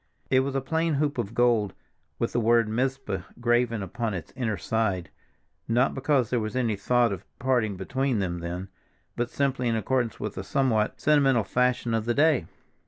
It 0.31 0.39
was 0.39 0.55
a 0.55 0.61
plain 0.61 0.95
hoop 0.95 1.19
of 1.19 1.35
gold, 1.35 1.75
with 2.17 2.33
the 2.33 2.39
word 2.39 2.67
Mizpah 2.67 3.21
graven 3.39 3.83
upon 3.83 4.15
its 4.15 4.33
inner 4.35 4.57
side, 4.57 5.11
not 5.67 5.93
because 5.93 6.31
there 6.31 6.39
was 6.39 6.55
any 6.55 6.75
thought 6.75 7.11
of 7.13 7.23
parting 7.37 7.77
between 7.77 8.17
them 8.17 8.39
then, 8.39 8.69
but 9.15 9.29
simply 9.29 9.67
in 9.67 9.75
accordance 9.75 10.19
with 10.19 10.39
a 10.39 10.43
somewhat 10.43 10.99
sentimental 10.99 11.43
fashion 11.43 11.93
of 11.93 12.05
the 12.05 12.15
day. 12.15 12.47